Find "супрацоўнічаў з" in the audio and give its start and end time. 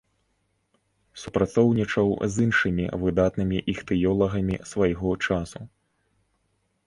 1.23-2.45